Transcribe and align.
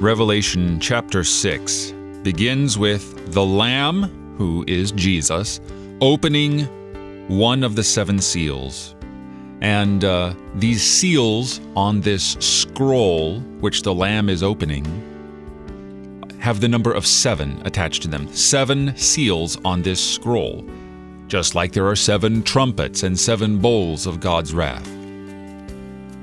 Revelation 0.00 0.78
chapter 0.78 1.24
6 1.24 1.92
begins 2.22 2.76
with 2.76 3.32
the 3.32 3.44
Lamb, 3.44 4.34
who 4.36 4.62
is 4.68 4.92
Jesus, 4.92 5.58
opening 6.02 6.66
one 7.28 7.64
of 7.64 7.76
the 7.76 7.82
seven 7.82 8.20
seals. 8.20 8.94
And 9.62 10.04
uh, 10.04 10.34
these 10.54 10.82
seals 10.82 11.62
on 11.74 12.02
this 12.02 12.36
scroll, 12.40 13.40
which 13.60 13.82
the 13.82 13.94
Lamb 13.94 14.28
is 14.28 14.42
opening, 14.42 14.84
have 16.40 16.60
the 16.60 16.68
number 16.68 16.92
of 16.92 17.06
seven 17.06 17.62
attached 17.64 18.02
to 18.02 18.08
them. 18.08 18.30
Seven 18.34 18.94
seals 18.98 19.56
on 19.64 19.80
this 19.80 19.98
scroll, 20.14 20.62
just 21.26 21.54
like 21.54 21.72
there 21.72 21.86
are 21.86 21.96
seven 21.96 22.42
trumpets 22.42 23.02
and 23.02 23.18
seven 23.18 23.58
bowls 23.58 24.06
of 24.06 24.20
God's 24.20 24.52
wrath. 24.52 24.95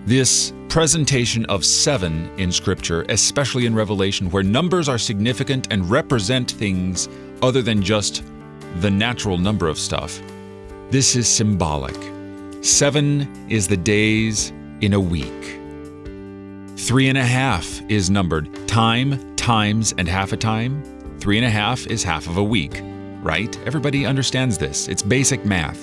This 0.05 0.51
presentation 0.67 1.45
of 1.45 1.63
seven 1.63 2.29
in 2.37 2.51
Scripture, 2.51 3.05
especially 3.07 3.65
in 3.65 3.73
Revelation, 3.73 4.29
where 4.31 4.43
numbers 4.43 4.89
are 4.89 4.97
significant 4.97 5.69
and 5.71 5.89
represent 5.89 6.51
things 6.51 7.07
other 7.41 7.61
than 7.61 7.81
just 7.81 8.21
the 8.81 8.91
natural 8.91 9.37
number 9.37 9.69
of 9.69 9.79
stuff, 9.79 10.19
this 10.89 11.15
is 11.15 11.29
symbolic. 11.29 11.95
Seven 12.61 13.47
is 13.49 13.69
the 13.69 13.77
days 13.77 14.51
in 14.81 14.91
a 14.91 14.99
week. 14.99 15.59
Three 16.77 17.07
and 17.07 17.17
a 17.17 17.23
half 17.23 17.81
is 17.89 18.09
numbered 18.09 18.49
time, 18.67 19.37
times, 19.37 19.93
and 19.97 20.05
half 20.05 20.33
a 20.33 20.37
time. 20.37 20.83
Three 21.21 21.37
and 21.37 21.45
a 21.45 21.49
half 21.49 21.87
is 21.87 22.03
half 22.03 22.27
of 22.27 22.35
a 22.35 22.43
week, 22.43 22.81
right? 23.21 23.57
Everybody 23.65 24.05
understands 24.05 24.57
this. 24.57 24.89
It's 24.89 25.01
basic 25.01 25.45
math. 25.45 25.81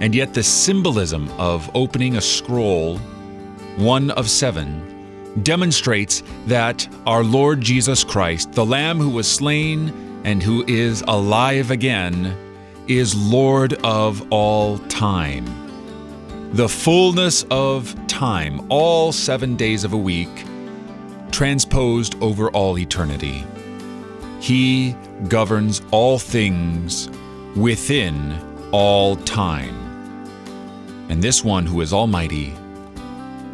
And 0.00 0.16
yet, 0.16 0.34
the 0.34 0.42
symbolism 0.42 1.28
of 1.38 1.70
opening 1.76 2.16
a 2.16 2.20
scroll 2.20 2.98
one 3.76 4.10
of 4.12 4.28
seven, 4.28 4.88
demonstrates 5.42 6.22
that 6.46 6.86
our 7.06 7.24
Lord 7.24 7.60
Jesus 7.60 8.04
Christ, 8.04 8.52
the 8.52 8.66
Lamb 8.66 8.98
who 8.98 9.10
was 9.10 9.30
slain 9.30 10.20
and 10.24 10.42
who 10.42 10.64
is 10.66 11.02
alive 11.08 11.70
again, 11.70 12.36
is 12.86 13.14
Lord 13.14 13.74
of 13.84 14.30
all 14.30 14.78
time. 14.78 15.46
The 16.52 16.68
fullness 16.68 17.44
of 17.50 17.96
time, 18.08 18.66
all 18.68 19.12
seven 19.12 19.56
days 19.56 19.84
of 19.84 19.94
a 19.94 19.96
week, 19.96 20.44
transposed 21.30 22.20
over 22.22 22.50
all 22.50 22.78
eternity. 22.78 23.44
He 24.40 24.94
governs 25.28 25.80
all 25.92 26.18
things 26.18 27.08
within 27.56 28.38
all 28.72 29.16
time. 29.16 29.74
And 31.08 31.22
this 31.22 31.42
one 31.42 31.64
who 31.64 31.80
is 31.80 31.92
almighty 31.92 32.54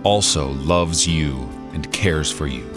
also 0.04 0.50
loves 0.52 1.06
you 1.06 1.48
and 1.72 1.90
cares 1.92 2.30
for 2.30 2.46
you. 2.46 2.68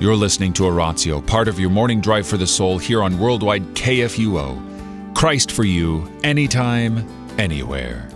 You're 0.00 0.16
listening 0.16 0.52
to 0.54 0.66
Oratio, 0.66 1.20
part 1.20 1.48
of 1.48 1.58
your 1.58 1.70
morning 1.70 2.00
drive 2.00 2.26
for 2.26 2.36
the 2.36 2.46
soul 2.46 2.78
here 2.78 3.02
on 3.02 3.18
Worldwide 3.18 3.64
KFUO. 3.74 5.14
Christ 5.16 5.50
for 5.50 5.64
you, 5.64 6.08
anytime, 6.22 7.04
anywhere. 7.38 8.08